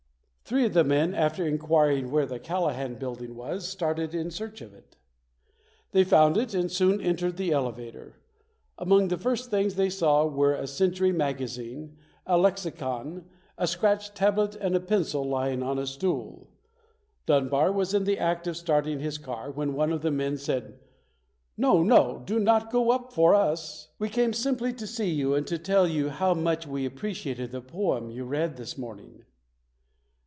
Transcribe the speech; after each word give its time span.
Three 0.43 0.65
of 0.65 0.73
the 0.73 0.83
men, 0.83 1.13
after 1.15 1.47
inquiring 1.47 2.11
where 2.11 2.25
the 2.25 2.37
Callahan 2.37 2.95
Building 2.95 3.35
was, 3.37 3.65
started 3.65 4.13
in 4.13 4.29
search 4.31 4.59
of 4.61 4.73
it. 4.73 4.97
They 5.93 6.03
found 6.03 6.35
it 6.35 6.53
and 6.53 6.69
soon 6.69 6.99
entered 6.99 7.37
the 7.37 7.51
elevator. 7.53 8.17
Among 8.77 9.07
the 9.07 9.17
first 9.17 9.49
things 9.49 9.75
they 9.75 9.89
saw 9.89 10.25
were 10.27 10.51
a 10.53 10.67
Century 10.67 11.13
Magazine, 11.13 11.95
a 12.27 12.37
lexicon, 12.37 13.23
a 13.57 13.65
scratch 13.65 14.13
tablet 14.13 14.57
and 14.57 14.75
a 14.75 14.81
pencil 14.81 15.23
lying 15.23 15.63
on 15.63 15.79
a 15.79 15.87
stool. 15.87 16.49
Dunbar 17.25 17.71
was 17.71 17.93
in 17.93 18.03
the 18.03 18.19
act 18.19 18.45
of 18.45 18.57
starting 18.57 18.99
his 18.99 19.17
car 19.17 19.51
when 19.51 19.73
one 19.73 19.93
of 19.93 20.01
the 20.01 20.11
men 20.11 20.35
said: 20.35 20.79
"No! 21.55 21.81
No! 21.81 22.23
Do 22.25 22.39
not 22.39 22.69
go 22.69 22.91
up 22.91 23.13
for 23.13 23.33
us! 23.33 23.87
We 23.99 24.09
came 24.09 24.33
simply 24.33 24.73
to 24.73 24.85
see 24.85 25.11
you 25.11 25.29
44] 25.29 25.29
UNSUNG 25.29 25.29
HEROES 25.29 25.37
and 25.37 25.47
to 25.47 25.57
tell 25.65 25.87
you 25.87 26.09
how 26.09 26.33
much 26.33 26.67
we 26.67 26.85
appreciated 26.85 27.51
the 27.51 27.61
poem 27.61 28.09
you 28.09 28.25
read 28.25 28.57
this 28.57 28.77
morning". 28.77 29.23